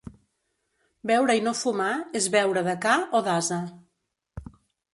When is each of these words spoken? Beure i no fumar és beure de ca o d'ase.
Beure 1.11 1.35
i 1.41 1.43
no 1.49 1.53
fumar 1.59 1.91
és 2.21 2.29
beure 2.37 2.65
de 2.71 2.75
ca 2.89 2.97
o 3.19 3.25
d'ase. 3.31 3.61